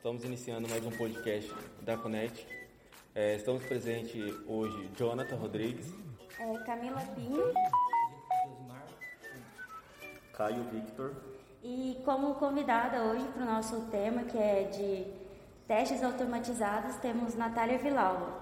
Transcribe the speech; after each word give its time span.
Estamos 0.00 0.24
iniciando 0.24 0.66
mais 0.66 0.82
um 0.86 0.90
podcast 0.90 1.54
da 1.82 1.94
Conet. 1.94 2.46
É, 3.14 3.36
estamos 3.36 3.62
presentes 3.64 4.34
hoje 4.48 4.90
Jonathan 4.96 5.36
Rodrigues, 5.36 5.92
é, 6.38 6.58
Camila 6.64 7.02
Pinho, 7.14 7.52
Caio 10.32 10.64
Victor. 10.72 11.12
E 11.62 12.00
como 12.02 12.34
convidada 12.36 13.02
hoje 13.02 13.26
para 13.28 13.42
o 13.42 13.44
nosso 13.44 13.78
tema, 13.90 14.22
que 14.22 14.38
é 14.38 14.62
de 14.72 15.04
testes 15.68 16.02
automatizados, 16.02 16.96
temos 16.96 17.34
Natália 17.34 17.76
Vilaula. 17.76 18.40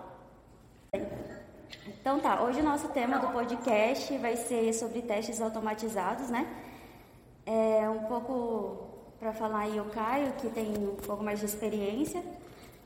Então 1.89 2.21
tá, 2.21 2.41
hoje 2.41 2.61
o 2.61 2.65
nosso 2.65 2.89
tema 2.91 3.19
do 3.19 3.33
podcast 3.33 4.17
vai 4.19 4.37
ser 4.37 4.73
sobre 4.75 5.03
testes 5.03 5.41
automatizados, 5.41 6.31
né? 6.31 6.47
É 7.45 7.91
um 7.91 8.05
pouco 8.05 8.88
para 9.19 9.33
falar 9.33 9.61
aí 9.61 9.81
o 9.81 9.85
Caio, 9.87 10.33
que 10.35 10.49
tem 10.51 10.67
um 10.77 10.95
pouco 10.97 11.25
mais 11.25 11.41
de 11.41 11.47
experiência. 11.47 12.23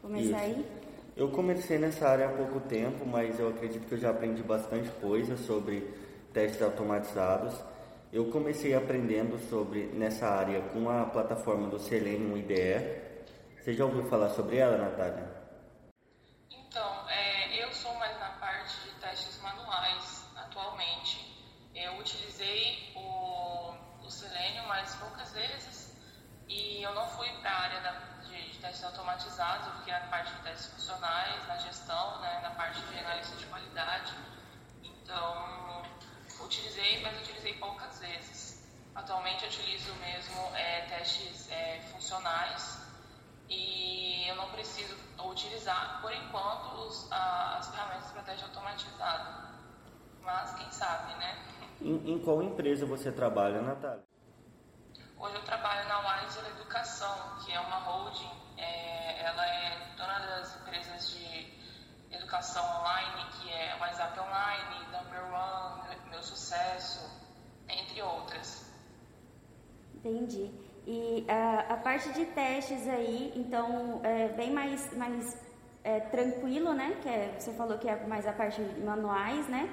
Começar 0.00 0.46
Isso. 0.46 0.58
aí. 0.58 0.66
Eu 1.14 1.30
comecei 1.30 1.78
nessa 1.78 2.08
área 2.08 2.26
há 2.26 2.32
pouco 2.32 2.58
tempo, 2.60 3.04
mas 3.06 3.38
eu 3.38 3.48
acredito 3.48 3.86
que 3.86 3.94
eu 3.94 3.98
já 3.98 4.10
aprendi 4.10 4.42
bastante 4.42 4.88
coisa 4.92 5.36
sobre 5.36 5.80
testes 6.32 6.62
automatizados. 6.62 7.54
Eu 8.10 8.30
comecei 8.30 8.74
aprendendo 8.74 9.38
sobre 9.48 9.84
nessa 9.92 10.26
área 10.26 10.60
com 10.72 10.88
a 10.88 11.04
plataforma 11.04 11.68
do 11.68 11.78
Selenium 11.78 12.36
IDE. 12.36 13.02
Você 13.60 13.74
já 13.74 13.84
ouviu 13.84 14.04
falar 14.04 14.30
sobre 14.30 14.56
ela, 14.56 14.76
Natália? 14.78 15.30
Então, 16.50 17.08
é, 17.10 17.62
eu 17.62 17.70
sou 17.72 17.94
mais 17.94 18.18
na 18.18 18.30
parte 18.30 18.74
de 18.84 19.00
testes 19.00 19.40
manuais 19.42 20.24
atualmente. 20.34 21.30
Eu 21.74 21.98
utilizei 21.98 22.90
o, 22.96 23.74
o 24.04 24.10
Selenium 24.10 24.66
mais 24.66 24.94
poucas 24.94 25.32
vezes 25.32 25.92
e 26.52 26.82
eu 26.82 26.94
não 26.94 27.08
fui 27.08 27.28
para 27.40 27.50
a 27.50 27.60
área 27.62 27.80
da, 27.80 27.90
de, 28.28 28.50
de, 28.50 28.58
testes 28.58 28.81
automatizados, 28.92 29.66
eu 29.66 29.72
fiquei 29.74 29.92
na 29.92 30.00
parte 30.00 30.34
de 30.34 30.42
testes 30.42 30.66
funcionais, 30.66 31.48
na 31.48 31.56
gestão, 31.56 32.20
né, 32.20 32.40
na 32.42 32.50
parte 32.50 32.80
de 32.80 32.98
análise 32.98 33.34
de 33.36 33.46
qualidade. 33.46 34.14
Então, 34.84 35.82
utilizei, 36.44 37.02
mas 37.02 37.18
utilizei 37.20 37.54
poucas 37.54 37.98
vezes. 37.98 38.68
Atualmente 38.94 39.44
eu 39.44 39.48
utilizo 39.48 39.92
mesmo 39.94 40.40
é, 40.54 40.82
testes 40.82 41.50
é, 41.50 41.80
funcionais 41.92 42.82
e 43.48 44.28
eu 44.28 44.36
não 44.36 44.50
preciso 44.50 44.94
utilizar, 45.24 46.00
por 46.02 46.12
enquanto, 46.12 46.86
os, 46.86 47.10
a, 47.10 47.56
as 47.58 47.68
ferramentas 47.68 48.10
para 48.12 48.22
teste 48.22 48.44
automatizado. 48.44 49.52
Mas 50.22 50.54
quem 50.54 50.70
sabe, 50.70 51.14
né? 51.14 51.38
Em, 51.80 52.12
em 52.12 52.18
qual 52.18 52.42
empresa 52.42 52.86
você 52.86 53.10
trabalha, 53.10 53.60
Natália? 53.62 54.11
Hoje 55.22 55.36
eu 55.36 55.42
trabalho 55.44 55.88
na 55.88 56.00
Wiser 56.00 56.44
Educação, 56.46 57.16
que 57.44 57.52
é 57.52 57.60
uma 57.60 57.76
holding, 57.76 58.28
é, 58.58 59.22
ela 59.22 59.46
é 59.46 59.78
dona 59.96 60.18
das 60.18 60.60
empresas 60.60 61.10
de 61.10 61.46
educação 62.10 62.64
online, 62.80 63.30
que 63.30 63.52
é 63.52 63.76
WhatsApp 63.80 64.18
Online, 64.18 64.84
Number 64.90 65.32
One, 65.32 65.96
Meu 66.10 66.20
Sucesso, 66.24 67.08
entre 67.68 68.02
outras. 68.02 68.68
Entendi. 69.94 70.50
E 70.88 71.24
a, 71.28 71.72
a 71.72 71.76
parte 71.76 72.12
de 72.12 72.24
testes 72.24 72.88
aí, 72.88 73.32
então, 73.36 74.00
é 74.02 74.26
bem 74.26 74.50
mais, 74.50 74.92
mais 74.96 75.40
é, 75.84 76.00
tranquilo, 76.00 76.74
né? 76.74 76.98
Que 77.00 77.08
é, 77.08 77.36
você 77.38 77.52
falou 77.52 77.78
que 77.78 77.88
é 77.88 77.94
mais 78.08 78.26
a 78.26 78.32
parte 78.32 78.60
manuais, 78.60 79.46
né? 79.46 79.70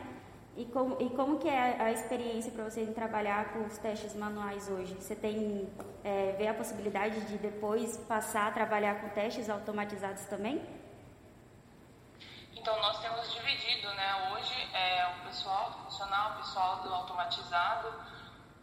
E 0.60 0.66
como, 0.66 0.98
e 1.00 1.10
como 1.12 1.40
que 1.40 1.48
é 1.48 1.82
a 1.82 1.90
experiência 1.90 2.52
para 2.52 2.66
você 2.66 2.86
trabalhar 2.88 3.54
com 3.54 3.66
os 3.66 3.78
testes 3.78 4.14
manuais 4.14 4.68
hoje? 4.68 4.94
Você 4.96 5.16
tem 5.16 5.70
é, 6.04 6.36
vê 6.38 6.50
a 6.50 6.54
possibilidade 6.54 7.22
de 7.28 7.38
depois 7.38 7.96
passar 7.96 8.48
a 8.48 8.52
trabalhar 8.52 9.00
com 9.00 9.08
testes 9.08 9.50
automatizados 9.50 10.26
também? 10.26 10.62
Então 12.54 12.78
nós 12.82 13.00
temos 13.00 13.32
dividido, 13.32 13.88
né? 13.94 14.34
Hoje 14.34 14.54
é 14.74 15.08
o 15.08 15.28
pessoal 15.28 15.72
do 15.72 15.78
funcional, 15.86 16.32
o 16.32 16.36
pessoal 16.40 16.84
do 16.84 16.94
automatizado, 16.94 17.94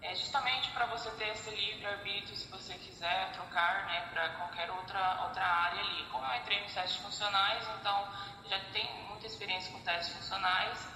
é 0.02 0.14
justamente 0.14 0.70
para 0.72 0.84
você 0.84 1.10
ter 1.12 1.28
esse 1.30 1.48
livre 1.48 1.86
arbítrio, 1.86 2.36
se 2.36 2.46
você 2.48 2.74
quiser 2.74 3.32
trocar, 3.32 3.86
né, 3.86 4.06
para 4.12 4.28
qualquer 4.36 4.70
outra 4.70 5.22
outra 5.24 5.42
área 5.42 5.80
ali. 5.80 6.04
Como 6.12 6.26
eu 6.26 6.40
entrei 6.40 6.60
nos 6.60 6.74
testes 6.74 6.96
funcionais, 6.96 7.66
então 7.80 8.06
já 8.50 8.60
tenho 8.74 8.94
muita 9.08 9.26
experiência 9.26 9.72
com 9.72 9.80
testes 9.80 10.14
funcionais 10.14 10.95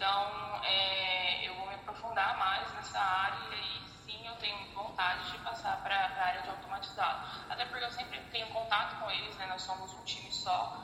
então, 0.00 0.64
é, 0.64 1.46
eu 1.46 1.54
vou 1.56 1.68
me 1.68 1.74
aprofundar 1.74 2.38
mais 2.38 2.72
nessa 2.72 2.98
área 2.98 3.54
e 3.54 4.10
sim, 4.10 4.26
eu 4.26 4.32
tenho 4.36 4.56
vontade 4.74 5.30
de 5.30 5.36
passar 5.40 5.78
para 5.82 5.94
a 5.94 6.24
área 6.26 6.40
de 6.40 6.48
automatizado. 6.48 7.26
Até 7.50 7.66
porque 7.66 7.84
eu 7.84 7.90
sempre 7.90 8.18
tenho 8.32 8.46
contato 8.46 8.98
com 8.98 9.10
eles, 9.10 9.36
né? 9.36 9.46
Nós 9.46 9.60
somos 9.60 9.92
um 9.92 10.02
time 10.04 10.32
só. 10.32 10.74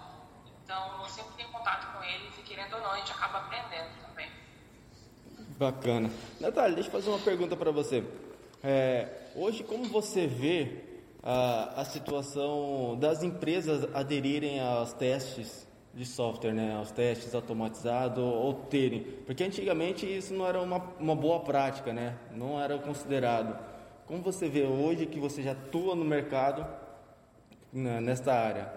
Então, 0.62 1.00
eu 1.02 1.08
sempre 1.08 1.32
tenho 1.34 1.48
contato 1.48 1.96
com 1.96 2.04
eles 2.04 2.36
e, 2.36 2.42
querendo 2.42 2.74
ou 2.74 2.82
não, 2.82 2.90
a 2.90 2.98
gente 2.98 3.10
acaba 3.10 3.38
aprendendo 3.38 3.88
também. 4.06 4.30
Bacana. 5.56 6.10
Natália, 6.38 6.74
deixa 6.74 6.90
eu 6.90 6.92
fazer 6.92 7.08
uma 7.08 7.18
pergunta 7.18 7.56
para 7.56 7.70
você. 7.70 8.04
É, 8.62 9.30
hoje, 9.34 9.64
como 9.64 9.86
você 9.86 10.26
vê 10.26 10.84
a, 11.22 11.80
a 11.80 11.84
situação 11.86 12.98
das 13.00 13.22
empresas 13.22 13.88
aderirem 13.94 14.60
aos 14.60 14.92
testes 14.92 15.66
de 15.96 16.04
software, 16.04 16.52
né, 16.52 16.78
os 16.78 16.90
testes 16.90 17.34
automatizados 17.34 18.22
ou 18.22 18.52
terem, 18.52 19.00
porque 19.24 19.42
antigamente 19.42 20.04
isso 20.04 20.34
não 20.34 20.46
era 20.46 20.60
uma, 20.60 20.76
uma 21.00 21.16
boa 21.16 21.40
prática, 21.40 21.90
né, 21.90 22.18
não 22.32 22.60
era 22.60 22.76
considerado. 22.78 23.58
Como 24.06 24.20
você 24.20 24.46
vê 24.46 24.64
hoje 24.64 25.06
que 25.06 25.18
você 25.18 25.42
já 25.42 25.52
atua 25.52 25.94
no 25.94 26.04
mercado 26.04 26.66
né, 27.72 27.98
nesta 27.98 28.34
área? 28.34 28.70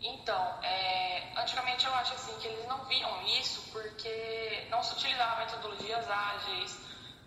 Então, 0.00 0.62
é, 0.62 1.32
antigamente 1.36 1.84
eu 1.84 1.94
acho 1.94 2.14
assim 2.14 2.38
que 2.38 2.46
eles 2.46 2.64
não 2.68 2.84
viam 2.84 3.26
isso 3.40 3.68
porque 3.72 4.64
não 4.70 4.80
se 4.80 4.94
utilizava 4.94 5.44
metodologias 5.44 6.08
ágeis, 6.08 6.78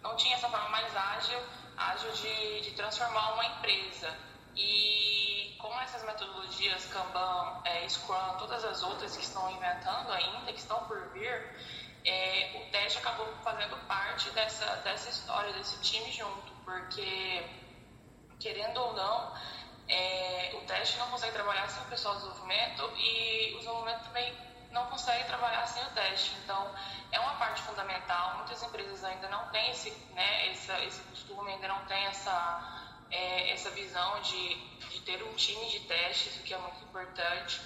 não 0.01 0.15
tinha 0.15 0.35
essa 0.35 0.47
forma 0.47 0.69
mais 0.69 0.95
ágil, 0.95 1.39
ágil 1.75 2.11
de, 2.13 2.61
de 2.61 2.71
transformar 2.71 3.33
uma 3.33 3.45
empresa. 3.45 4.15
E 4.55 5.20
como 5.61 5.79
essas 5.79 6.03
metodologias 6.03 6.85
Kanban, 6.87 7.61
é, 7.63 7.87
Scrum, 7.87 8.37
todas 8.39 8.65
as 8.65 8.81
outras 8.81 9.15
que 9.15 9.23
estão 9.23 9.49
inventando 9.51 10.11
ainda, 10.11 10.51
que 10.51 10.59
estão 10.59 10.83
por 10.85 10.99
vir, 11.09 11.55
é, 12.03 12.51
o 12.55 12.71
teste 12.71 12.97
acabou 12.97 13.27
fazendo 13.43 13.77
parte 13.87 14.29
dessa, 14.31 14.65
dessa 14.77 15.09
história, 15.09 15.53
desse 15.53 15.79
time 15.81 16.11
junto, 16.11 16.51
porque, 16.65 17.47
querendo 18.39 18.77
ou 18.77 18.93
não, 18.93 19.33
é, 19.87 20.51
o 20.55 20.65
teste 20.65 20.97
não 20.97 21.07
consegue 21.11 21.33
trabalhar 21.33 21.69
sem 21.69 21.83
o 21.83 21.85
pessoal 21.85 22.15
do 22.15 22.21
desenvolvimento 22.21 22.91
e 22.97 23.53
o 23.53 23.57
desenvolvimento 23.59 24.03
também 24.05 24.33
não 24.71 24.85
consegue 24.87 25.25
trabalhar 25.25 25.67
sem 25.67 25.83
o 25.83 25.89
teste. 25.91 26.35
Então, 26.43 26.73
é 27.11 27.19
uma 27.19 27.35
parte 27.35 27.61
fundamental. 27.61 28.37
Muitas 28.37 28.63
empresas 28.63 29.03
ainda 29.03 29.29
não 29.29 29.47
têm 29.49 29.69
esse, 29.69 29.91
né, 30.13 30.49
essa, 30.49 30.79
esse 30.85 31.01
costume, 31.03 31.51
ainda 31.51 31.67
não 31.67 31.85
têm 31.85 32.03
essa 32.05 32.80
é, 33.11 33.51
essa 33.51 33.69
visão 33.71 34.21
de, 34.21 34.55
de 34.89 35.01
ter 35.01 35.21
um 35.23 35.33
time 35.35 35.69
de 35.69 35.81
testes, 35.81 36.37
o 36.37 36.43
que 36.43 36.53
é 36.53 36.57
muito 36.57 36.83
importante. 36.83 37.61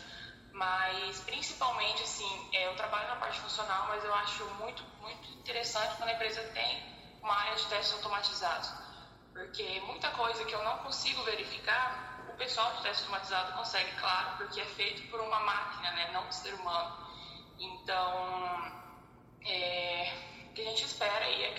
Mas, 0.51 1.19
principalmente, 1.21 2.03
assim, 2.03 2.49
é, 2.53 2.67
eu 2.67 2.75
trabalho 2.75 3.07
na 3.09 3.17
parte 3.17 3.39
funcional, 3.39 3.87
mas 3.87 4.03
eu 4.03 4.13
acho 4.13 4.45
muito, 4.55 4.83
muito 5.01 5.31
interessante 5.33 5.97
quando 5.97 6.09
a 6.09 6.13
empresa 6.13 6.41
tem 6.53 7.19
uma 7.21 7.33
área 7.33 7.55
de 7.55 7.65
testes 7.67 7.93
automatizados. 7.93 8.71
Porque 9.33 9.81
muita 9.81 10.09
coisa 10.11 10.45
que 10.45 10.55
eu 10.55 10.63
não 10.63 10.77
consigo 10.77 11.21
verificar, 11.23 12.23
o 12.29 12.37
pessoal 12.37 12.71
de 12.75 12.83
teste 12.83 13.03
automatizado 13.03 13.53
consegue, 13.53 13.91
claro, 13.99 14.37
porque 14.37 14.61
é 14.61 14.65
feito 14.65 15.09
por 15.09 15.19
uma 15.19 15.39
máquina, 15.39 15.91
né, 15.91 16.11
não 16.11 16.27
um 16.27 16.31
ser 16.31 16.53
humano. 16.53 17.05
Então, 17.59 18.74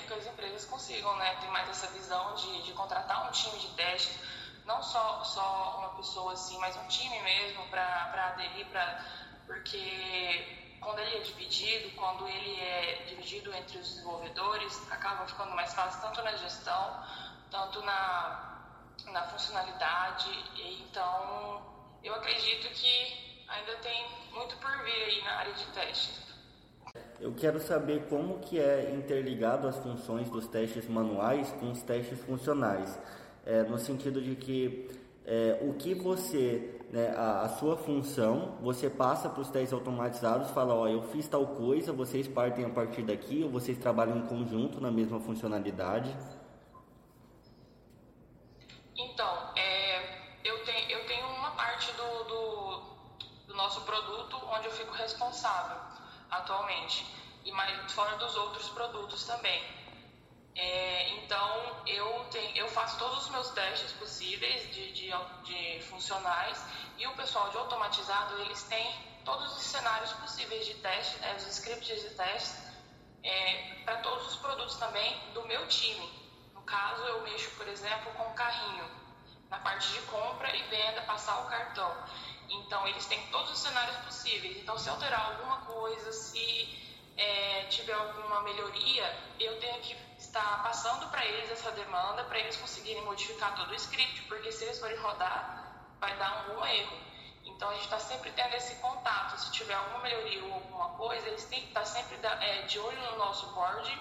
que 0.06 0.14
as 0.14 0.26
empresas 0.26 0.64
consigam 0.64 1.14
né, 1.16 1.34
ter 1.40 1.48
mais 1.48 1.68
essa 1.68 1.88
visão 1.88 2.34
de, 2.34 2.62
de 2.62 2.72
contratar 2.72 3.28
um 3.28 3.32
time 3.32 3.58
de 3.58 3.68
teste, 3.74 4.18
não 4.64 4.82
só, 4.82 5.22
só 5.24 5.76
uma 5.78 5.90
pessoa 5.90 6.32
assim, 6.32 6.58
mas 6.58 6.76
um 6.76 6.86
time 6.88 7.20
mesmo 7.22 7.66
para 7.68 8.32
aderir, 8.34 8.66
pra, 8.66 9.04
porque 9.46 10.76
quando 10.80 10.98
ele 11.00 11.16
é 11.16 11.20
dividido, 11.20 11.90
quando 11.96 12.28
ele 12.28 12.60
é 12.60 13.04
dividido 13.08 13.52
entre 13.54 13.78
os 13.78 13.88
desenvolvedores, 13.88 14.92
acaba 14.92 15.26
ficando 15.26 15.54
mais 15.54 15.72
fácil 15.74 16.00
tanto 16.00 16.22
na 16.22 16.32
gestão, 16.36 17.04
tanto 17.50 17.82
na, 17.82 18.62
na 19.06 19.22
funcionalidade. 19.22 20.30
Então, 20.56 21.62
eu 22.02 22.14
acredito 22.14 22.68
que 22.70 23.44
ainda 23.48 23.76
tem 23.76 24.08
muito 24.32 24.56
por 24.58 24.84
vir 24.84 25.02
aí 25.02 25.22
na 25.22 25.32
área 25.38 25.54
de 25.54 25.66
testes. 25.66 26.25
Eu 27.18 27.32
quero 27.32 27.58
saber 27.58 28.06
como 28.08 28.38
que 28.40 28.58
é 28.60 28.94
interligado 28.94 29.66
as 29.66 29.78
funções 29.78 30.28
dos 30.28 30.46
testes 30.46 30.86
manuais 30.88 31.50
com 31.58 31.70
os 31.70 31.82
testes 31.82 32.18
funcionais, 32.20 32.98
é, 33.44 33.62
no 33.62 33.78
sentido 33.78 34.20
de 34.20 34.36
que 34.36 34.90
é, 35.24 35.58
o 35.62 35.74
que 35.74 35.94
você, 35.94 36.78
né, 36.90 37.14
a, 37.16 37.42
a, 37.42 37.48
sua 37.48 37.76
função, 37.76 38.58
você 38.60 38.90
passa 38.90 39.28
para 39.28 39.40
os 39.40 39.48
testes 39.48 39.72
automatizados, 39.72 40.50
fala, 40.50 40.74
ó, 40.74 40.86
eu 40.86 41.02
fiz 41.04 41.26
tal 41.26 41.46
coisa, 41.46 41.92
vocês 41.92 42.28
partem 42.28 42.64
a 42.64 42.70
partir 42.70 43.02
daqui, 43.02 43.42
ou 43.42 43.50
vocês 43.50 43.78
trabalham 43.78 44.18
em 44.18 44.26
conjunto 44.26 44.80
na 44.80 44.90
mesma 44.90 45.18
funcionalidade? 45.18 46.14
Então, 48.94 49.52
é, 49.56 50.02
eu, 50.44 50.64
tenho, 50.64 50.86
nosso 53.66 53.80
produto, 53.80 54.36
onde 54.54 54.66
eu 54.66 54.72
fico 54.72 54.92
responsável 54.92 55.95
atualmente, 56.30 57.06
e 57.44 57.52
mais 57.52 57.92
fora 57.92 58.16
dos 58.16 58.34
outros 58.36 58.68
produtos 58.70 59.24
também. 59.24 59.62
É, 60.54 61.10
então, 61.10 61.82
eu, 61.86 62.26
tenho, 62.30 62.56
eu 62.56 62.68
faço 62.68 62.98
todos 62.98 63.24
os 63.24 63.30
meus 63.30 63.50
testes 63.50 63.92
possíveis 63.92 64.74
de, 64.74 64.92
de, 64.92 65.10
de 65.44 65.82
funcionais 65.82 66.64
e 66.96 67.06
o 67.06 67.12
pessoal 67.14 67.50
de 67.50 67.58
automatizado, 67.58 68.40
eles 68.40 68.62
têm 68.62 69.16
todos 69.24 69.54
os 69.56 69.64
cenários 69.64 70.12
possíveis 70.14 70.64
de 70.64 70.74
teste, 70.74 71.18
né, 71.18 71.34
os 71.36 71.46
scripts 71.46 72.00
de 72.00 72.10
teste, 72.10 72.56
é, 73.22 73.82
para 73.84 73.96
todos 73.96 74.28
os 74.28 74.36
produtos 74.36 74.76
também 74.76 75.18
do 75.34 75.46
meu 75.46 75.66
time. 75.66 76.10
No 76.54 76.62
caso, 76.62 77.02
eu 77.02 77.22
mexo, 77.22 77.50
por 77.50 77.68
exemplo, 77.68 78.12
com 78.14 78.22
o 78.22 78.34
carrinho, 78.34 78.88
na 79.50 79.58
parte 79.58 79.92
de 79.92 80.00
compra 80.02 80.54
e 80.56 80.62
venda, 80.64 81.02
passar 81.02 81.40
o 81.44 81.48
cartão. 81.48 81.92
Então, 82.48 82.86
eles 82.86 83.06
têm 83.06 83.20
todos 83.28 83.50
os 83.50 83.58
cenários 83.58 83.96
possíveis. 83.98 84.56
Então, 84.58 84.78
se 84.78 84.88
alterar 84.88 85.32
alguma 85.32 85.58
coisa, 85.62 86.12
se 86.12 86.86
é, 87.16 87.64
tiver 87.64 87.94
alguma 87.94 88.42
melhoria, 88.42 89.18
eu 89.40 89.58
tenho 89.58 89.80
que 89.80 89.96
estar 90.18 90.62
passando 90.62 91.08
para 91.10 91.24
eles 91.24 91.50
essa 91.50 91.70
demanda, 91.72 92.24
para 92.24 92.38
eles 92.38 92.56
conseguirem 92.56 93.04
modificar 93.04 93.54
todo 93.56 93.70
o 93.70 93.74
script, 93.74 94.22
porque 94.22 94.52
se 94.52 94.64
eles 94.64 94.78
forem 94.78 94.96
rodar, 94.98 95.66
vai 96.00 96.16
dar 96.16 96.48
algum 96.48 96.64
erro. 96.64 96.96
Então 97.44 97.70
a 97.70 97.72
gente 97.74 97.84
está 97.84 97.98
sempre 97.98 98.30
tendo 98.32 98.54
esse 98.54 98.74
contato. 98.76 99.38
Se 99.38 99.50
tiver 99.52 99.74
alguma 99.74 100.00
melhoria 100.00 100.44
ou 100.44 100.52
alguma 100.52 100.88
coisa, 100.90 101.26
eles 101.28 101.44
têm 101.44 101.62
que 101.62 101.68
estar 101.68 101.84
sempre 101.84 102.18
é, 102.22 102.62
de 102.62 102.78
olho 102.78 103.00
no 103.12 103.18
nosso 103.18 103.46
board 103.54 103.98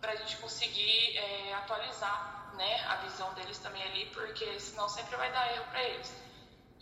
para 0.00 0.12
a 0.12 0.16
gente 0.16 0.36
conseguir 0.36 1.16
é, 1.16 1.54
atualizar 1.54 2.52
né, 2.54 2.84
a 2.88 2.96
visão 2.96 3.32
deles 3.34 3.58
também 3.58 3.82
ali, 3.82 4.06
porque 4.06 4.58
senão 4.60 4.88
sempre 4.88 5.16
vai 5.16 5.30
dar 5.32 5.50
erro 5.54 5.64
para 5.70 5.82
eles. 5.82 6.12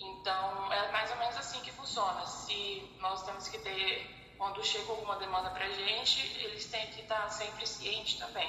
Então 0.00 0.73
é 0.73 0.93
mais 0.93 1.11
ou 1.11 1.17
menos 1.17 1.37
assim 1.37 1.61
que 1.61 1.73
funciona. 1.73 2.25
Se 2.27 2.89
nós 3.00 3.23
temos 3.25 3.49
que 3.49 3.59
ter, 3.59 4.35
quando 4.37 4.65
chega 4.65 4.91
alguma 4.91 5.17
demanda 5.17 5.50
para 5.50 5.65
a 5.65 5.71
gente, 5.71 6.21
eles 6.45 6.67
têm 6.67 6.87
que 6.89 7.03
estar 7.03 7.29
sempre 7.29 7.67
cientes 7.67 8.19
também. 8.19 8.49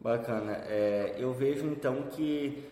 Bacana. 0.00 0.52
É, 0.66 1.16
eu 1.18 1.32
vejo 1.32 1.66
então 1.66 2.04
que 2.04 2.70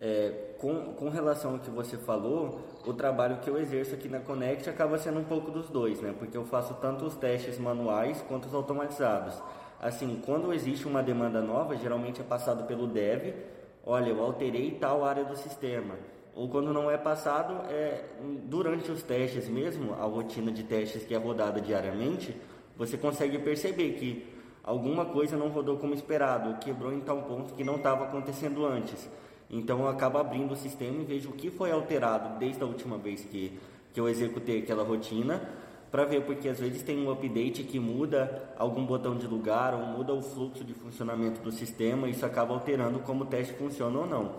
é, 0.00 0.54
com, 0.58 0.94
com 0.94 1.10
relação 1.10 1.52
ao 1.52 1.58
que 1.58 1.70
você 1.70 1.98
falou, 1.98 2.60
o 2.86 2.94
trabalho 2.94 3.38
que 3.40 3.50
eu 3.50 3.58
exerço 3.58 3.94
aqui 3.94 4.08
na 4.08 4.20
Connect 4.20 4.68
acaba 4.70 4.96
sendo 4.96 5.20
um 5.20 5.24
pouco 5.24 5.50
dos 5.50 5.68
dois, 5.68 6.00
né? 6.00 6.14
Porque 6.18 6.36
eu 6.36 6.44
faço 6.46 6.74
tanto 6.74 7.04
os 7.04 7.14
testes 7.16 7.58
manuais 7.58 8.22
quanto 8.26 8.46
os 8.46 8.54
automatizados. 8.54 9.34
Assim, 9.78 10.22
quando 10.24 10.52
existe 10.52 10.86
uma 10.86 11.02
demanda 11.02 11.42
nova, 11.42 11.76
geralmente 11.76 12.20
é 12.20 12.24
passado 12.24 12.64
pelo 12.64 12.86
dev, 12.86 13.34
olha, 13.84 14.10
eu 14.10 14.22
alterei 14.22 14.72
tal 14.72 15.04
área 15.04 15.24
do 15.24 15.36
sistema. 15.36 15.96
Ou 16.40 16.48
quando 16.48 16.72
não 16.72 16.90
é 16.90 16.96
passado, 16.96 17.52
é 17.68 18.02
durante 18.46 18.90
os 18.90 19.02
testes 19.02 19.46
mesmo, 19.46 19.92
a 19.92 20.04
rotina 20.04 20.50
de 20.50 20.62
testes 20.62 21.04
que 21.04 21.14
é 21.14 21.18
rodada 21.18 21.60
diariamente, 21.60 22.34
você 22.78 22.96
consegue 22.96 23.38
perceber 23.40 23.90
que 23.90 24.26
alguma 24.64 25.04
coisa 25.04 25.36
não 25.36 25.48
rodou 25.48 25.76
como 25.76 25.92
esperado, 25.92 26.58
quebrou 26.58 26.94
em 26.94 27.00
tal 27.00 27.24
ponto 27.24 27.52
que 27.52 27.62
não 27.62 27.76
estava 27.76 28.04
acontecendo 28.06 28.64
antes. 28.64 29.06
Então 29.50 29.80
eu 29.80 29.88
acabo 29.88 30.16
abrindo 30.16 30.52
o 30.52 30.56
sistema 30.56 31.02
e 31.02 31.04
vejo 31.04 31.28
o 31.28 31.32
que 31.34 31.50
foi 31.50 31.72
alterado 31.72 32.38
desde 32.38 32.62
a 32.62 32.66
última 32.66 32.96
vez 32.96 33.22
que, 33.22 33.60
que 33.92 34.00
eu 34.00 34.08
executei 34.08 34.60
aquela 34.60 34.82
rotina 34.82 35.46
para 35.90 36.06
ver, 36.06 36.22
porque 36.22 36.48
às 36.48 36.58
vezes 36.58 36.82
tem 36.82 37.06
um 37.06 37.10
update 37.10 37.64
que 37.64 37.78
muda 37.78 38.50
algum 38.56 38.86
botão 38.86 39.14
de 39.14 39.26
lugar 39.26 39.74
ou 39.74 39.82
muda 39.82 40.14
o 40.14 40.22
fluxo 40.22 40.64
de 40.64 40.72
funcionamento 40.72 41.42
do 41.42 41.52
sistema 41.52 42.08
e 42.08 42.12
isso 42.12 42.24
acaba 42.24 42.54
alterando 42.54 43.00
como 43.00 43.24
o 43.24 43.26
teste 43.26 43.52
funciona 43.52 43.98
ou 43.98 44.06
não. 44.06 44.36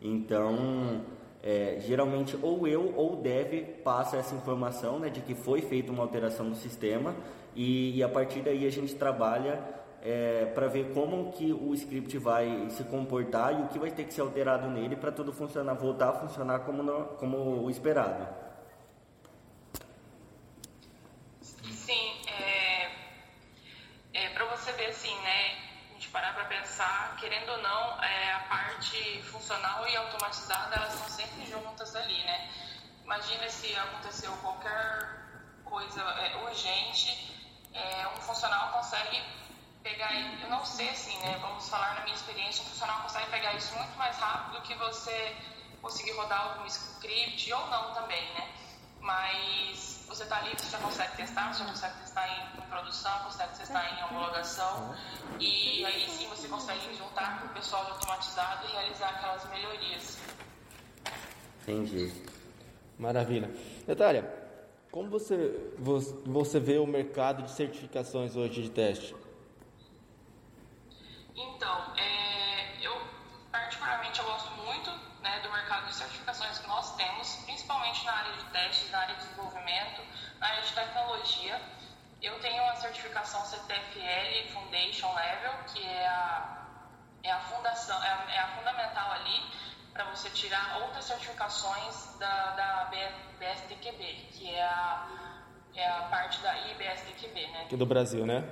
Então, 0.00 1.02
é, 1.42 1.76
geralmente 1.80 2.38
ou 2.42 2.66
eu 2.66 2.92
ou 2.96 3.14
o 3.14 3.16
dev 3.16 3.80
passa 3.82 4.16
essa 4.16 4.34
informação 4.34 4.98
né, 4.98 5.08
de 5.08 5.20
que 5.20 5.34
foi 5.34 5.62
feita 5.62 5.90
uma 5.90 6.02
alteração 6.02 6.46
no 6.46 6.54
sistema 6.54 7.14
e, 7.54 7.96
e 7.96 8.02
a 8.02 8.08
partir 8.08 8.40
daí 8.42 8.66
a 8.66 8.70
gente 8.70 8.94
trabalha 8.94 9.60
é, 10.02 10.46
para 10.54 10.66
ver 10.66 10.92
como 10.92 11.30
que 11.32 11.52
o 11.52 11.74
script 11.74 12.16
vai 12.18 12.68
se 12.70 12.84
comportar 12.84 13.58
e 13.58 13.62
o 13.64 13.68
que 13.68 13.78
vai 13.78 13.90
ter 13.90 14.04
que 14.04 14.14
ser 14.14 14.22
alterado 14.22 14.68
nele 14.68 14.96
para 14.96 15.12
tudo 15.12 15.32
funcionar, 15.32 15.74
voltar 15.74 16.10
a 16.10 16.12
funcionar 16.12 16.60
como, 16.60 16.82
no, 16.82 17.04
como 17.18 17.36
o 17.36 17.70
esperado. 17.70 18.26
Imagina 33.10 33.50
se 33.50 33.74
aconteceu 33.74 34.30
qualquer 34.34 35.18
coisa 35.64 36.00
é, 36.00 36.36
urgente, 36.44 37.34
é, 37.74 38.06
um 38.06 38.20
funcional 38.20 38.70
consegue 38.70 39.20
pegar, 39.82 40.14
eu 40.14 40.48
não 40.48 40.64
sei 40.64 40.88
assim, 40.90 41.18
né? 41.18 41.36
Vamos 41.40 41.68
falar 41.68 41.96
na 41.96 42.02
minha 42.02 42.14
experiência, 42.14 42.62
um 42.62 42.66
funcional 42.66 43.02
consegue 43.02 43.28
pegar 43.32 43.52
isso 43.54 43.74
muito 43.74 43.98
mais 43.98 44.16
rápido 44.16 44.60
do 44.60 44.62
que 44.62 44.76
você 44.76 45.36
conseguir 45.82 46.12
rodar 46.12 46.52
algum 46.52 46.66
script 46.66 47.52
ou 47.52 47.66
não 47.66 47.92
também, 47.94 48.32
né? 48.34 48.48
Mas 49.00 50.04
você 50.06 50.22
está 50.22 50.36
ali, 50.36 50.50
você 50.56 50.70
já 50.70 50.78
consegue 50.78 51.16
testar, 51.16 51.52
você 51.52 51.64
já 51.64 51.68
consegue 51.68 51.98
testar 52.02 52.28
em, 52.28 52.60
produção, 52.70 53.18
consegue 53.24 53.58
testar 53.58 53.90
em 53.90 54.04
homologação 54.04 54.94
e 55.40 55.84
aí 55.84 56.08
sim 56.08 56.28
você 56.28 56.46
consegue 56.46 56.96
juntar 56.96 57.40
com 57.40 57.46
o 57.46 57.48
pessoal 57.48 57.90
automatizado 57.90 58.68
e 58.68 58.70
realizar 58.70 59.08
aquelas 59.08 59.50
melhorias. 59.50 60.16
Entendi. 61.62 62.30
Maravilha. 63.00 63.50
Natália, 63.88 64.30
como 64.92 65.08
você, 65.08 65.72
você 66.26 66.60
vê 66.60 66.76
o 66.76 66.86
mercado 66.86 67.42
de 67.42 67.50
certificações 67.50 68.36
hoje 68.36 68.62
de 68.62 68.70
teste? 68.70 69.16
Então, 71.34 71.96
é, 71.96 72.76
eu 72.84 72.92
particularmente 73.50 74.20
eu 74.20 74.26
gosto 74.26 74.50
muito 74.50 74.90
né, 75.22 75.40
do 75.40 75.50
mercado 75.50 75.86
de 75.86 75.94
certificações 75.94 76.58
que 76.58 76.68
nós 76.68 76.94
temos, 76.96 77.36
principalmente 77.46 78.04
na 78.04 78.12
área 78.12 78.32
de 78.34 78.44
testes, 78.50 78.90
na 78.90 78.98
área 78.98 79.14
de 79.14 79.22
desenvolvimento, 79.22 80.02
na 80.38 80.46
área 80.48 80.62
de 80.62 80.72
tecnologia. 80.74 81.58
Eu 82.20 82.38
tenho 82.40 82.62
uma 82.62 82.76
certificação 82.76 83.40
CTFL 83.46 84.52
Foundation 84.52 85.14
Level, 85.14 85.52
que 85.72 85.82
é 85.82 86.06
a, 86.06 86.66
é 87.22 87.32
a 87.32 87.40
fundação, 87.40 87.96
é 88.04 88.10
a, 88.10 88.34
é 88.34 88.38
a 88.40 88.48
fundamental 88.48 89.10
ali 89.12 89.69
para 89.92 90.04
você 90.04 90.30
tirar 90.30 90.80
outras 90.82 91.04
certificações 91.04 92.16
da, 92.18 92.50
da 92.52 92.90
BSTQB, 93.38 94.28
que 94.32 94.54
é 94.54 94.62
a, 94.62 95.40
é 95.74 95.86
a 95.88 96.02
parte 96.04 96.40
da 96.40 96.56
IBSTQB, 96.68 97.46
né? 97.48 97.66
Que 97.68 97.74
é 97.74 97.78
do 97.78 97.86
Brasil, 97.86 98.24
né? 98.26 98.44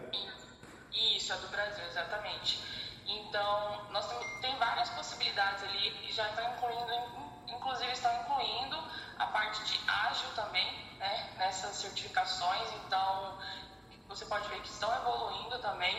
Isso, 0.93 1.33
é 1.33 1.37
do 1.37 1.49
Brasil, 1.49 1.85
exatamente. 1.87 2.61
Então, 3.07 3.87
nós 3.91 4.07
temos, 4.07 4.27
tem 4.41 4.57
várias 4.57 4.91
possibilidades 4.91 5.63
ali 5.65 6.09
e 6.09 6.13
já 6.13 6.29
estão 6.29 6.45
incluindo, 6.53 6.93
inclusive 7.49 7.93
estão 7.93 8.13
incluindo 8.21 8.77
a 9.19 9.27
parte 9.27 9.65
de 9.65 9.81
ágil 9.89 10.29
também, 10.35 10.67
né, 10.99 11.31
nessas 11.39 11.77
certificações. 11.77 12.69
Então, 12.87 13.39
você 14.09 14.25
pode 14.27 14.49
ver 14.49 14.61
que 14.61 14.69
estão 14.69 14.95
evoluindo 14.97 15.59
também. 15.61 15.95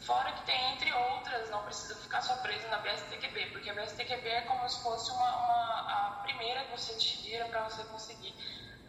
Fora 0.00 0.32
que 0.32 0.42
tem, 0.46 0.72
entre 0.74 0.92
outras, 0.92 1.50
não 1.50 1.62
precisa 1.64 1.94
ficar 1.96 2.22
só 2.22 2.36
preso 2.36 2.66
na 2.68 2.78
BSTQB, 2.78 3.46
porque 3.50 3.70
a 3.70 3.74
BSTQB 3.74 4.28
é 4.28 4.40
como 4.42 4.68
se 4.68 4.82
fosse 4.82 5.10
uma, 5.10 5.36
uma 5.36 5.80
a 5.80 6.20
primeira 6.22 6.64
que 6.64 6.70
você 6.70 6.94
tira 6.96 7.46
para 7.46 7.64
você 7.64 7.82
conseguir 7.84 8.34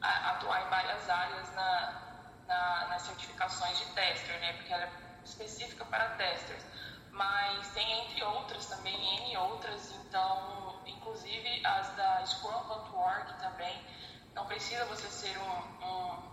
atuar 0.01 0.65
em 0.65 0.69
várias 0.69 1.09
áreas 1.09 1.53
na, 1.55 2.01
na, 2.47 2.87
nas 2.89 3.01
certificações 3.01 3.77
de 3.79 3.85
tester, 3.87 4.39
né, 4.39 4.53
porque 4.53 4.71
ela 4.71 4.83
é 4.83 4.91
específica 5.25 5.83
para 5.85 6.09
testers 6.15 6.63
mas 7.11 7.67
tem 7.71 7.99
entre 8.01 8.23
outras 8.23 8.65
também, 8.67 8.95
N 9.25 9.37
outras, 9.37 9.91
então, 9.91 10.79
inclusive 10.85 11.65
as 11.65 11.89
da 11.95 12.25
Scrum.org 12.25 13.33
também. 13.39 13.85
Não 14.33 14.45
precisa 14.45 14.85
você 14.85 15.07
ser 15.09 15.37
um, 15.37 15.85
um, 15.85 16.13
um 16.13 16.28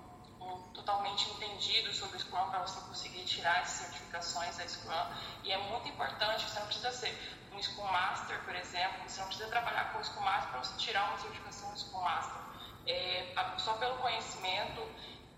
totalmente 0.75 1.29
entendido 1.31 1.93
sobre 1.93 2.19
Scrum 2.19 2.51
para 2.51 2.61
você 2.61 2.81
conseguir 2.81 3.25
tirar 3.25 3.61
as 3.61 3.69
certificações 3.69 4.57
da 4.57 4.67
Scrum. 4.67 5.07
E 5.45 5.53
é 5.53 5.59
muito 5.59 5.89
importante, 5.89 6.49
você 6.49 6.59
não 6.59 6.67
precisa 6.67 6.93
ser 6.93 7.39
um 7.53 7.63
Scrum 7.63 7.85
Master, 7.85 8.39
por 8.45 8.55
exemplo, 8.55 9.09
você 9.09 9.21
não 9.21 9.29
precisa 9.29 9.49
trabalhar 9.49 9.93
com 9.93 10.03
Scrum 10.03 10.23
Master 10.23 10.51
para 10.51 10.65
você 10.65 10.77
tirar 10.79 11.09
uma 11.09 11.19
certificação 11.19 11.77
Scrum 11.77 12.03
Master. 12.03 12.41
É, 12.87 13.35
só 13.59 13.75
pelo 13.75 13.97
conhecimento 13.97 14.89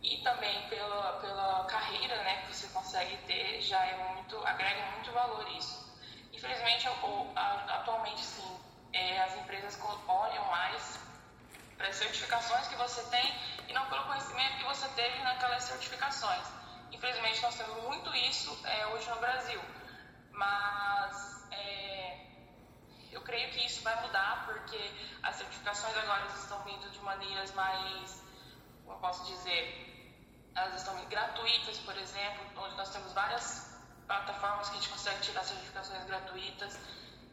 e 0.02 0.18
também 0.18 0.68
pela, 0.68 1.12
pela 1.14 1.64
carreira 1.64 2.16
né, 2.22 2.42
que 2.42 2.54
você 2.54 2.66
consegue 2.68 3.16
ter, 3.26 3.60
já 3.62 3.84
é 3.84 4.14
muito, 4.14 4.36
agrega 4.46 4.90
muito 4.92 5.10
valor 5.12 5.48
isso. 5.52 5.88
Infelizmente, 6.32 6.86
atualmente, 7.68 8.22
sim, 8.22 8.58
é, 8.92 9.20
as 9.22 9.36
empresas 9.38 9.78
olham 10.06 10.44
mais 10.46 11.07
certificações 11.98 12.66
que 12.68 12.76
você 12.76 13.02
tem 13.10 13.34
e 13.68 13.72
não 13.72 13.86
pelo 13.86 14.04
conhecimento 14.04 14.58
que 14.58 14.64
você 14.64 14.88
teve 14.90 15.18
naquelas 15.22 15.64
certificações. 15.64 16.46
Infelizmente, 16.92 17.42
nós 17.42 17.54
temos 17.54 17.82
muito 17.84 18.14
isso 18.16 18.58
é, 18.64 18.86
hoje 18.88 19.08
no 19.10 19.16
Brasil, 19.16 19.60
mas 20.32 21.52
é, 21.52 22.26
eu 23.12 23.20
creio 23.22 23.50
que 23.50 23.66
isso 23.66 23.82
vai 23.82 24.00
mudar 24.02 24.46
porque 24.46 24.80
as 25.22 25.36
certificações 25.36 25.96
agora 25.98 26.26
estão 26.26 26.62
vindo 26.64 26.90
de 26.90 26.98
maneiras 27.00 27.52
mais 27.52 28.28
como 28.88 28.96
eu 28.96 29.02
posso 29.02 29.22
dizer, 29.26 29.62
elas 30.54 30.76
estão 30.76 30.94
gratuitas, 31.10 31.76
por 31.80 31.94
exemplo, 31.98 32.42
onde 32.56 32.74
nós 32.74 32.88
temos 32.88 33.12
várias 33.12 33.70
plataformas 34.06 34.70
que 34.70 34.76
a 34.76 34.80
gente 34.80 34.88
consegue 34.88 35.20
tirar 35.20 35.44
certificações 35.44 36.04
gratuitas. 36.06 36.78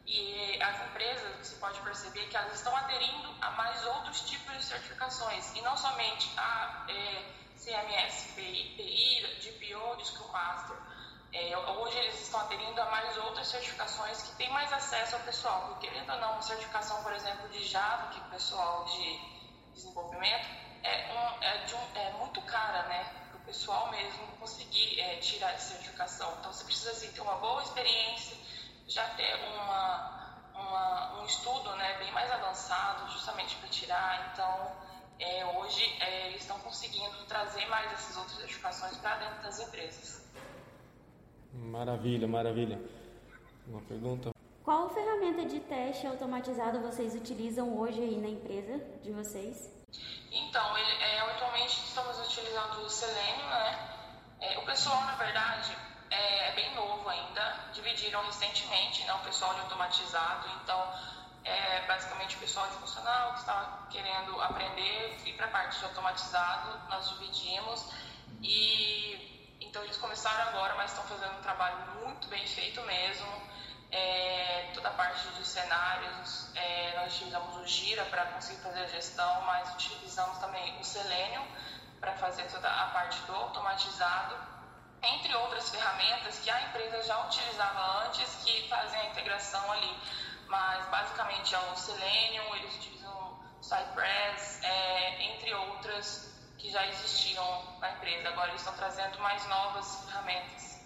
E 0.06 0.62
as 0.62 0.80
empresas, 0.82 1.46
você 1.46 1.56
pode 1.56 1.80
perceber 1.80 2.26
que 2.28 2.36
elas 2.36 2.54
estão 2.54 2.74
aderindo 2.76 3.34
a 3.40 3.50
mais 3.50 3.84
outros 3.86 4.20
tipos 4.20 4.56
de 4.56 4.64
certificações, 4.64 5.54
e 5.56 5.60
não 5.62 5.76
somente 5.76 6.32
a 6.38 6.86
é, 6.88 7.24
CMS, 7.56 8.34
PI, 8.34 8.74
PI, 8.76 9.36
de 9.96 10.04
Scrum 10.04 10.28
Master. 10.28 10.76
É, 11.32 11.56
hoje 11.56 11.98
eles 11.98 12.22
estão 12.22 12.40
aderindo 12.40 12.80
a 12.80 12.86
mais 12.86 13.16
outras 13.18 13.48
certificações 13.48 14.22
que 14.22 14.36
têm 14.36 14.48
mais 14.50 14.72
acesso 14.72 15.16
ao 15.16 15.22
pessoal, 15.22 15.66
porque 15.66 15.88
querendo 15.88 16.10
ou 16.12 16.18
não, 16.18 16.32
uma 16.32 16.42
certificação, 16.42 17.02
por 17.02 17.12
exemplo, 17.12 17.48
de 17.48 17.64
Java, 17.64 18.08
que 18.08 18.20
o 18.20 18.30
pessoal 18.30 18.84
de 18.84 19.20
desenvolvimento, 19.74 20.48
é, 20.82 21.12
um, 21.12 21.42
é, 21.42 21.64
de 21.64 21.74
um, 21.74 21.96
é 21.96 22.10
muito 22.12 22.40
cara, 22.42 22.84
né? 22.84 23.04
Para 23.28 23.38
o 23.38 23.40
pessoal 23.40 23.90
mesmo 23.90 24.26
conseguir 24.38 25.00
é, 25.00 25.16
tirar 25.16 25.52
essa 25.52 25.70
certificação. 25.70 26.36
Então 26.38 26.52
você 26.52 26.64
precisa 26.64 26.90
assim, 26.92 27.12
ter 27.12 27.20
uma 27.20 27.36
boa 27.36 27.62
experiência, 27.62 28.36
já 28.86 29.04
ter 29.10 29.34
uma, 29.34 30.38
uma, 30.54 31.20
um 31.20 31.26
estudo 31.26 31.74
né, 31.76 31.98
bem 31.98 32.12
mais 32.12 32.30
avançado, 32.30 33.10
justamente 33.10 33.56
para 33.56 33.68
tirar. 33.68 34.30
Então, 34.32 34.72
é, 35.18 35.44
hoje 35.58 35.82
é, 36.00 36.28
eles 36.28 36.42
estão 36.42 36.58
conseguindo 36.60 37.24
trazer 37.26 37.66
mais 37.66 37.92
essas 37.92 38.16
outras 38.16 38.36
certificações 38.36 38.96
para 38.98 39.16
dentro 39.16 39.42
das 39.42 39.58
empresas. 39.60 40.26
Maravilha, 41.52 42.28
maravilha. 42.28 42.80
Uma 43.66 43.80
pergunta? 43.82 44.30
Qual 44.62 44.90
ferramenta 44.90 45.44
de 45.44 45.60
teste 45.60 46.06
automatizado 46.06 46.80
vocês 46.80 47.14
utilizam 47.14 47.78
hoje 47.78 48.00
aí 48.00 48.20
na 48.20 48.28
empresa 48.28 48.78
de 49.02 49.12
vocês? 49.12 49.72
Então, 50.30 50.76
ele, 50.76 51.02
é, 51.02 51.20
atualmente 51.20 51.80
estamos 51.84 52.18
utilizando 52.26 52.84
o 52.84 52.90
Selenium, 52.90 53.48
né? 53.48 53.96
É, 54.40 54.58
o 54.58 54.66
pessoal, 54.66 55.02
na 55.04 55.14
verdade, 55.14 55.76
é, 56.16 56.48
é, 56.48 56.52
bem 56.52 56.74
novo 56.74 57.08
ainda. 57.08 57.70
Dividiram 57.72 58.24
recentemente, 58.24 59.04
né? 59.04 59.12
O 59.14 59.18
pessoal 59.18 59.54
de 59.54 59.60
automatizado. 59.60 60.48
Então, 60.62 60.94
é, 61.44 61.86
basicamente 61.86 62.36
o 62.36 62.38
pessoal 62.40 62.66
de 62.68 62.74
funcional 62.74 63.34
que 63.34 63.40
estava 63.40 63.86
querendo 63.90 64.40
aprender 64.40 65.20
e 65.24 65.32
para 65.34 65.46
a 65.46 65.50
parte 65.50 65.78
de 65.78 65.84
automatizado, 65.84 66.80
nós 66.88 67.08
dividimos. 67.10 67.86
E 68.42 69.56
então 69.60 69.82
eles 69.84 69.96
começaram 69.96 70.48
agora, 70.48 70.74
mas 70.76 70.90
estão 70.90 71.04
fazendo 71.04 71.38
um 71.38 71.42
trabalho 71.42 71.76
muito 72.02 72.26
bem 72.28 72.46
feito 72.46 72.80
mesmo. 72.82 73.46
É, 73.92 74.70
toda 74.74 74.88
a 74.88 74.92
parte 74.92 75.28
de 75.28 75.46
cenários, 75.46 76.50
é, 76.56 76.94
nós 76.96 77.14
utilizamos 77.14 77.56
o 77.56 77.66
Gira 77.66 78.04
para 78.06 78.26
conseguir 78.26 78.60
fazer 78.60 78.80
a 78.80 78.86
gestão, 78.88 79.42
mas 79.42 79.72
utilizamos 79.74 80.38
também 80.38 80.78
o 80.80 80.84
Selenium 80.84 81.46
para 82.00 82.12
fazer 82.14 82.44
toda 82.44 82.68
a 82.68 82.86
parte 82.86 83.20
do 83.22 83.34
automatizado, 83.34 84.36
entre 85.02 85.34
outras 85.36 85.70
ferramentas 85.70 86.38
que 86.38 86.50
a 86.50 86.68
empresa 86.68 87.02
já 87.02 87.26
utilizava 87.26 88.06
antes, 88.06 88.44
que 88.44 88.68
fazem 88.68 89.00
a 89.00 89.06
integração 89.10 89.72
ali. 89.72 89.96
Mas 90.48 90.88
basicamente 90.90 91.54
é 91.54 91.58
o 91.58 91.76
Selenium, 91.76 92.54
eles 92.56 92.76
utilizam 92.76 93.38
Cypress, 93.60 94.62
é, 94.62 95.32
entre 95.32 95.52
outras 95.54 96.34
que 96.56 96.70
já 96.70 96.86
existiam 96.88 97.62
na 97.80 97.92
empresa. 97.92 98.28
Agora 98.28 98.48
eles 98.48 98.60
estão 98.60 98.74
trazendo 98.74 99.18
mais 99.20 99.46
novas 99.48 100.04
ferramentas. 100.04 100.80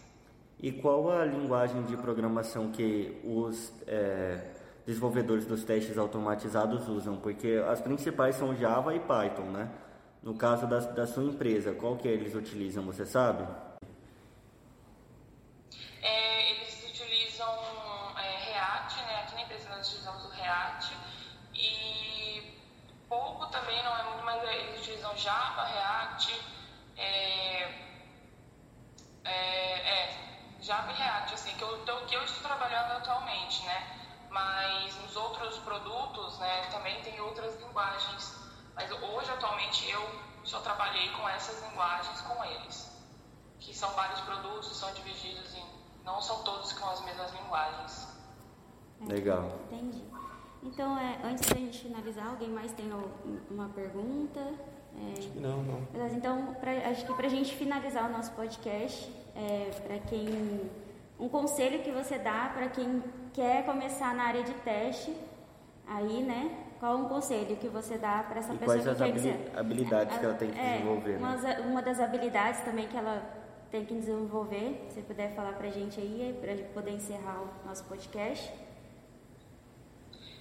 E 0.58 0.72
qual 0.72 1.10
a 1.10 1.24
linguagem 1.24 1.82
de 1.84 1.96
programação 1.96 2.70
que 2.70 3.18
os 3.24 3.72
é, 3.86 4.50
desenvolvedores 4.86 5.46
dos 5.46 5.64
testes 5.64 5.96
automatizados 5.96 6.86
usam? 6.88 7.16
Porque 7.16 7.62
as 7.66 7.80
principais 7.80 8.36
são 8.36 8.54
Java 8.54 8.94
e 8.94 9.00
Python, 9.00 9.50
né? 9.50 9.70
No 10.22 10.34
caso 10.34 10.66
da, 10.66 10.78
da 10.80 11.06
sua 11.06 11.24
empresa, 11.24 11.72
qual 11.72 11.96
que 11.96 12.06
eles 12.06 12.34
utilizam, 12.34 12.84
você 12.84 13.06
sabe? 13.06 13.46
Assim, 31.32 31.54
que 31.56 31.62
eu, 31.62 31.78
que 32.06 32.14
eu 32.14 32.24
estou 32.24 32.42
trabalhando 32.42 32.92
atualmente, 32.98 33.64
né? 33.64 33.96
Mas 34.30 34.94
nos 35.02 35.16
outros 35.16 35.58
produtos, 35.58 36.38
né, 36.38 36.66
também 36.70 37.00
tem 37.02 37.20
outras 37.20 37.58
linguagens. 37.60 38.36
Mas 38.74 38.90
hoje, 38.90 39.30
atualmente, 39.30 39.90
eu 39.90 40.00
só 40.44 40.60
trabalhei 40.60 41.08
com 41.10 41.28
essas 41.28 41.62
linguagens 41.68 42.20
com 42.22 42.44
eles. 42.44 42.90
Que 43.58 43.74
são 43.74 43.90
vários 43.90 44.20
produtos, 44.20 44.76
são 44.76 44.92
divididos 44.94 45.54
em... 45.54 45.64
Não 46.04 46.20
são 46.20 46.42
todos 46.44 46.72
com 46.72 46.88
as 46.88 47.04
mesmas 47.04 47.32
linguagens. 47.32 48.08
Legal. 49.00 49.44
Entendi. 49.70 50.04
Então, 50.62 50.98
é, 50.98 51.20
antes 51.24 51.48
da 51.48 51.56
gente 51.56 51.78
finalizar, 51.78 52.26
alguém 52.26 52.50
mais 52.50 52.72
tem 52.72 52.90
uma 53.50 53.68
pergunta? 53.70 54.40
É, 54.98 55.18
acho 55.18 55.28
que 55.28 55.38
não, 55.38 55.62
não. 55.62 56.06
Então, 56.14 56.54
pra, 56.60 56.72
acho 56.90 57.06
que 57.06 57.14
para 57.14 57.26
a 57.26 57.30
gente 57.30 57.54
finalizar 57.54 58.08
o 58.08 58.12
nosso 58.12 58.32
podcast, 58.32 59.10
é, 59.34 59.70
para 59.86 59.98
quem 59.98 60.70
um 61.18 61.28
conselho 61.28 61.82
que 61.82 61.92
você 61.92 62.18
dá 62.18 62.50
para 62.54 62.68
quem 62.68 63.02
quer 63.34 63.64
começar 63.64 64.14
na 64.14 64.24
área 64.24 64.42
de 64.42 64.54
teste, 64.54 65.14
aí, 65.86 66.22
né? 66.22 66.66
Qual 66.80 66.96
um 66.96 67.08
conselho 67.08 67.56
que 67.56 67.68
você 67.68 67.98
dá 67.98 68.22
para 68.22 68.38
essa 68.38 68.54
e 68.54 68.58
pessoa 68.58 68.78
quais 68.78 68.88
as 68.88 68.96
que 68.96 69.20
quer 69.20 69.52
habilidades 69.54 70.16
que 70.16 70.24
ela 70.24 70.34
tem 70.34 70.50
que 70.50 70.58
é, 70.58 70.78
desenvolver? 70.78 71.16
Uma, 71.18 71.36
né? 71.36 71.60
uma 71.60 71.82
das 71.82 72.00
habilidades 72.00 72.60
também 72.62 72.88
que 72.88 72.96
ela 72.96 73.22
tem 73.70 73.84
que 73.84 73.94
desenvolver, 73.94 74.86
se 74.88 75.02
puder 75.02 75.34
falar 75.34 75.52
para 75.52 75.68
a 75.68 75.70
gente 75.70 76.00
aí, 76.00 76.36
para 76.40 76.56
poder 76.72 76.92
encerrar 76.92 77.42
o 77.42 77.68
nosso 77.68 77.84
podcast. 77.84 78.50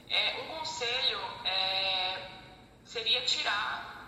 É, 0.09 0.41
um 0.41 0.57
conselho 0.57 1.19
é, 1.45 2.29
seria 2.85 3.21
tirar 3.25 3.98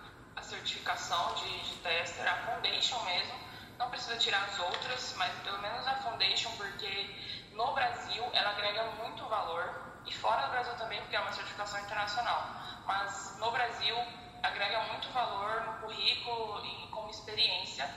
certificação 0.51 1.34
de, 1.36 1.60
de 1.62 1.75
tester, 1.77 2.27
a 2.27 2.36
foundation 2.46 3.01
mesmo, 3.03 3.39
não 3.79 3.89
precisa 3.89 4.17
tirar 4.17 4.43
as 4.43 4.60
outras, 4.60 5.13
mas 5.17 5.31
pelo 5.39 5.60
menos 5.60 5.88
a 5.88 5.96
Foundation, 5.96 6.51
porque 6.58 7.15
no 7.53 7.74
Brasil 7.74 8.24
ela 8.34 8.51
agrega 8.51 8.84
muito 9.01 9.25
valor, 9.27 9.91
e 10.05 10.13
fora 10.13 10.46
do 10.48 10.51
Brasil 10.51 10.74
também, 10.75 11.00
porque 11.01 11.15
é 11.15 11.20
uma 11.20 11.31
certificação 11.31 11.79
internacional. 11.79 12.50
Mas 12.86 13.38
no 13.39 13.51
Brasil 13.51 13.96
agrega 14.43 14.81
muito 14.84 15.10
valor 15.10 15.62
no 15.62 15.74
currículo 15.81 16.65
e 16.65 16.88
como 16.88 17.10
experiência. 17.10 17.89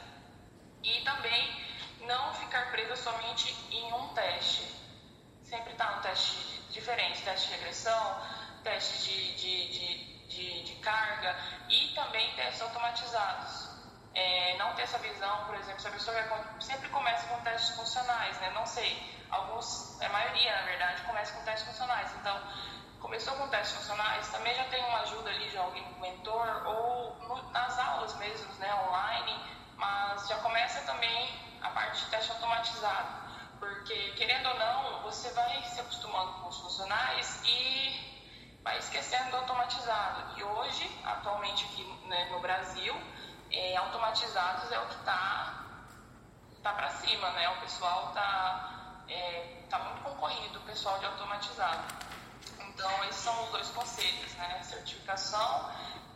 E 0.83 1.01
também 1.03 1.65
não 2.01 2.35
ficar 2.35 2.71
presa 2.71 2.95
somente 2.97 3.51
em 3.71 3.93
um 3.93 4.09
teste. 4.15 4.63
Sempre 5.43 5.73
estar 5.73 5.87
tá 5.87 5.99
um 5.99 6.03
teste 6.03 6.61
diferente, 6.71 7.23
teste 7.23 7.49
de 7.49 7.55
regressão, 7.55 8.21
teste 8.63 9.11
de, 9.11 9.35
de, 9.35 9.69
de, 9.73 10.13
de, 10.35 10.62
de 10.62 10.75
carga 10.76 11.37
e 11.69 11.95
também 11.95 12.35
testes 12.35 12.62
automatizados 12.62 13.75
é, 14.14 14.57
não 14.57 14.73
ter 14.75 14.83
essa 14.83 14.99
visão, 14.99 15.45
por 15.45 15.57
exemplo, 15.57 15.81
se 15.81 15.88
a 15.88 15.91
pessoa 15.91 16.17
sempre 16.61 16.88
começa 16.88 17.26
com 17.26 17.41
testes 17.43 17.75
funcionais, 17.75 18.38
né? 18.41 18.50
Não 18.50 18.64
sei, 18.64 18.97
alguns, 19.31 20.00
a 20.00 20.09
maioria, 20.09 20.55
na 20.57 20.62
verdade, 20.62 21.03
começa 21.03 21.33
com 21.33 21.45
testes 21.45 21.69
funcionais. 21.69 22.14
Então, 22.21 22.41
começou 23.00 23.35
com 23.35 23.49
testes 23.49 23.76
funcionais, 23.76 24.29
também 24.29 24.55
já 24.55 24.64
tem 24.64 24.85
uma 24.85 25.00
ajuda 25.00 25.31
ali 25.31 25.50
de 25.50 25.59
alguém, 25.59 25.85
um 25.97 26.00
mentor, 26.00 26.62
ou 26.67 27.17
no, 27.29 27.50
nas 27.50 27.79
aulas 27.79 28.14
mesmo, 28.17 28.53
né, 28.55 28.73
online, 28.88 29.37
mas 29.76 30.29
já 30.29 30.37
começa 30.37 30.81
também 30.83 31.29
a 31.61 31.71
parte 31.71 32.05
de 32.05 32.11
teste 32.11 32.31
automatizado. 32.31 33.25
Porque, 33.59 34.12
querendo 34.12 34.49
ou 34.49 34.55
não, 34.59 35.03
você 35.03 35.31
vai 35.33 35.61
se 35.62 35.81
acostumando 35.81 36.35
com 36.35 36.49
os 36.49 36.59
funcionais 36.59 37.43
e 37.45 38.13
vai 38.64 38.78
esquecendo 38.78 39.30
do 39.30 39.37
automatizado. 39.37 40.38
E 40.38 40.42
hoje, 40.42 40.90
atualmente 41.04 41.66
aqui 41.66 41.85
né, 42.09 42.30
no 42.33 42.40
Brasil, 42.40 42.94
é, 43.52 43.76
automatizados 43.76 44.73
é 44.73 44.78
o 44.80 44.87
que 44.87 44.94
está 44.94 45.64
tá, 46.62 46.71
tá 46.71 46.73
para 46.73 46.88
cima, 46.88 47.30
né? 47.33 47.49
O 47.50 47.61
pessoal 47.61 48.09
está 48.09 49.02
é, 49.09 49.62
tá 49.68 49.78
muito 49.78 50.02
concorrido, 50.02 50.59
o 50.59 50.62
pessoal 50.62 50.99
de 50.99 51.04
automatizado. 51.04 51.85
Então, 52.59 53.04
esses 53.04 53.23
são 53.23 53.44
os 53.44 53.50
dois 53.50 53.68
conselhos, 53.68 54.33
né? 54.35 54.62
Certificação 54.62 55.71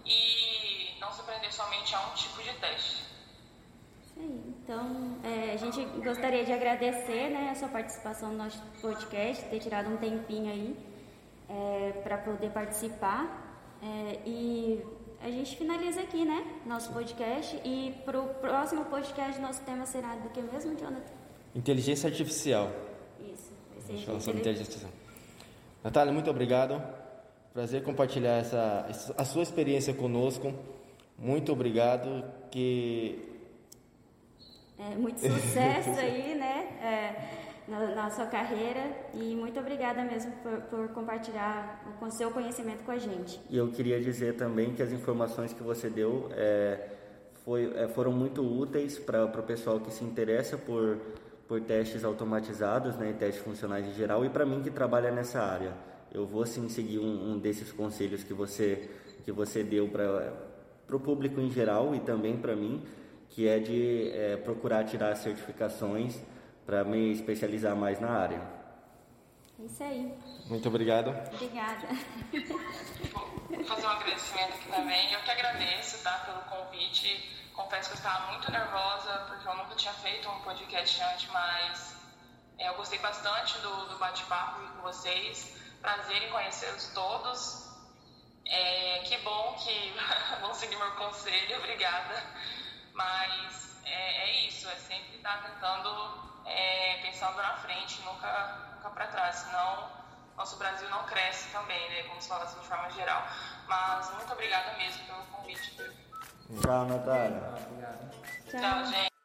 e 0.06 0.96
não 0.98 1.12
se 1.12 1.22
prender 1.22 1.52
somente 1.52 1.94
a 1.94 2.00
um 2.00 2.14
tipo 2.14 2.42
de 2.42 2.52
teste. 2.54 3.04
Aí. 4.16 4.54
Então, 4.64 5.20
é, 5.22 5.52
a 5.52 5.56
gente 5.56 5.84
gostaria 6.00 6.44
de 6.44 6.52
agradecer 6.52 7.28
né, 7.28 7.50
a 7.50 7.54
sua 7.54 7.68
participação 7.68 8.30
no 8.30 8.38
nosso 8.38 8.60
podcast, 8.80 9.44
ter 9.44 9.60
tirado 9.60 9.90
um 9.90 9.96
tempinho 9.96 10.50
aí 10.50 10.97
é, 11.48 11.92
para 12.02 12.18
poder 12.18 12.50
participar. 12.50 13.46
É, 13.82 14.18
e 14.26 14.84
a 15.20 15.30
gente 15.30 15.56
finaliza 15.56 16.00
aqui, 16.00 16.24
né? 16.24 16.44
Nosso 16.66 16.92
podcast. 16.92 17.60
E 17.64 17.94
para 18.04 18.20
o 18.20 18.28
próximo 18.34 18.84
podcast, 18.84 19.40
nosso 19.40 19.62
tema 19.62 19.86
será 19.86 20.14
do 20.16 20.28
que 20.30 20.40
mesmo, 20.40 20.76
Jonathan? 20.76 21.12
Inteligência 21.54 22.08
artificial. 22.08 22.70
Isso. 23.20 23.50
Ser 23.86 24.04
falar 24.04 24.20
sobre 24.20 24.40
inteligência 24.40 24.74
artificial. 24.74 24.92
Natália, 25.82 26.12
muito 26.12 26.30
obrigado. 26.30 26.82
Prazer 27.52 27.82
compartilhar 27.82 28.38
essa, 28.38 28.86
a 29.16 29.24
sua 29.24 29.42
experiência 29.42 29.94
conosco. 29.94 30.52
Muito 31.18 31.52
obrigado, 31.52 32.24
que... 32.50 33.24
É, 34.78 34.94
muito 34.94 35.18
sucesso 35.18 35.90
aí, 35.98 36.36
né? 36.36 36.78
É, 36.80 37.47
na, 37.68 37.94
na, 37.94 38.10
sua 38.10 38.26
carreira 38.26 38.90
e 39.12 39.36
muito 39.36 39.60
obrigada 39.60 40.02
mesmo 40.02 40.32
por, 40.42 40.60
por 40.62 40.88
compartilhar 40.88 41.84
o 42.00 42.10
seu 42.10 42.30
conhecimento 42.30 42.82
com 42.82 42.90
a 42.90 42.98
gente. 42.98 43.40
E 43.50 43.56
eu 43.56 43.68
queria 43.70 44.00
dizer 44.00 44.36
também 44.36 44.72
que 44.74 44.82
as 44.82 44.90
informações 44.90 45.52
que 45.52 45.62
você 45.62 45.90
deu 45.90 46.28
é, 46.32 46.88
foi, 47.44 47.72
é, 47.76 47.88
foram 47.88 48.12
muito 48.12 48.42
úteis 48.42 48.98
para 48.98 49.24
o 49.24 49.42
pessoal 49.42 49.78
que 49.80 49.92
se 49.92 50.02
interessa 50.02 50.56
por, 50.56 50.98
por 51.46 51.60
testes 51.60 52.04
automatizados, 52.04 52.96
né, 52.96 53.14
testes 53.18 53.42
funcionais 53.42 53.86
em 53.86 53.92
geral, 53.92 54.24
e 54.24 54.30
para 54.30 54.46
mim 54.46 54.62
que 54.62 54.70
trabalha 54.70 55.10
nessa 55.10 55.40
área. 55.40 55.72
Eu 56.10 56.26
vou 56.26 56.46
sim 56.46 56.68
seguir 56.70 56.98
um, 56.98 57.32
um 57.32 57.38
desses 57.38 57.70
conselhos 57.70 58.24
que 58.24 58.32
você, 58.32 58.88
que 59.24 59.30
você 59.30 59.62
deu 59.62 59.88
para 59.88 60.96
o 60.96 61.00
público 61.00 61.38
em 61.38 61.50
geral 61.50 61.94
e 61.94 62.00
também 62.00 62.38
para 62.38 62.56
mim, 62.56 62.82
que 63.28 63.46
é 63.46 63.58
de 63.58 64.10
é, 64.14 64.36
procurar 64.38 64.84
tirar 64.84 65.14
certificações 65.16 66.18
para 66.68 66.84
me 66.84 67.12
especializar 67.12 67.74
mais 67.74 67.98
na 67.98 68.10
área. 68.10 68.42
É 69.58 69.62
isso 69.64 69.82
aí. 69.82 70.14
Muito 70.44 70.68
obrigado. 70.68 71.08
Obrigada. 71.32 71.88
Vou 73.48 73.64
fazer 73.64 73.86
um 73.86 73.90
agradecimento 73.90 74.52
aqui 74.52 74.68
também. 74.70 75.10
Eu 75.14 75.20
que 75.20 75.30
agradeço 75.30 76.02
tá, 76.04 76.12
pelo 76.26 76.40
convite. 76.42 77.48
Confesso 77.54 77.88
que 77.88 77.94
eu 77.94 77.98
estava 77.98 78.32
muito 78.32 78.52
nervosa, 78.52 79.24
porque 79.28 79.48
eu 79.48 79.56
nunca 79.56 79.74
tinha 79.76 79.94
feito 79.94 80.28
um 80.28 80.40
podcast 80.42 81.02
antes, 81.04 81.30
mas 81.32 81.96
é, 82.58 82.68
eu 82.68 82.74
gostei 82.74 82.98
bastante 82.98 83.58
do, 83.60 83.86
do 83.86 83.96
bate-papo 83.96 84.60
com 84.60 84.82
vocês. 84.82 85.56
Prazer 85.80 86.22
em 86.22 86.30
conhecê-los 86.30 86.88
todos. 86.88 87.66
É, 88.44 88.98
que 89.06 89.16
bom 89.22 89.54
que 89.54 89.94
vão 90.42 90.52
seguir 90.52 90.76
meu 90.76 90.92
conselho, 90.96 91.56
obrigada. 91.56 92.22
Mas 92.92 93.80
é, 93.86 94.28
é 94.28 94.46
isso, 94.46 94.68
é 94.68 94.74
sempre 94.74 95.16
estar 95.16 95.42
tentando, 95.42 96.27
é, 96.48 96.98
pensando 97.02 97.36
na 97.36 97.54
frente, 97.54 98.00
nunca, 98.02 98.58
nunca 98.76 98.90
para 98.90 99.06
trás, 99.06 99.36
senão 99.36 99.88
nosso 100.36 100.56
Brasil 100.56 100.88
não 100.88 101.04
cresce 101.04 101.50
também, 101.50 101.90
né? 101.90 102.04
Vamos 102.08 102.26
falar 102.26 102.44
assim 102.44 102.60
de 102.60 102.66
forma 102.66 102.88
geral. 102.90 103.26
Mas 103.66 104.10
muito 104.14 104.32
obrigada 104.32 104.76
mesmo 104.78 105.04
pelo 105.04 105.22
convite. 105.26 105.76
Tchau, 106.62 106.86
Natália. 106.86 107.54
Tchau, 108.48 108.60
Tchau 108.60 108.86
gente. 108.86 109.17